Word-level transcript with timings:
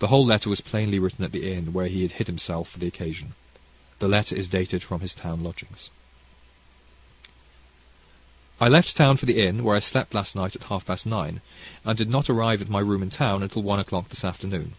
The 0.00 0.08
whole 0.08 0.26
letter 0.26 0.50
was 0.50 0.60
plainly 0.60 0.98
written 0.98 1.24
at 1.24 1.30
the 1.30 1.52
inn 1.52 1.72
where 1.72 1.86
he 1.86 2.02
had 2.02 2.10
hid 2.18 2.26
himself 2.26 2.68
for 2.68 2.80
the 2.80 2.88
occasion. 2.88 3.34
The 4.00 4.08
next 4.08 4.32
letter 4.32 4.40
is 4.40 4.48
dated 4.48 4.82
from 4.82 5.02
his 5.02 5.14
town 5.14 5.44
lodgings.) 5.44 5.88
I 8.60 8.66
left 8.66 8.96
town 8.96 9.18
for 9.18 9.26
the 9.26 9.40
inn 9.40 9.62
where 9.62 9.76
I 9.76 9.78
slept 9.78 10.14
last 10.14 10.34
night 10.34 10.56
at 10.56 10.64
half 10.64 10.84
past 10.86 11.06
nine, 11.06 11.42
and 11.84 11.96
did 11.96 12.10
not 12.10 12.28
arrive 12.28 12.60
at 12.60 12.68
my 12.70 12.80
room 12.80 13.04
in 13.04 13.10
town 13.10 13.40
until 13.44 13.62
one 13.62 13.78
o'clock 13.78 14.08
this 14.08 14.24
afternoon. 14.24 14.72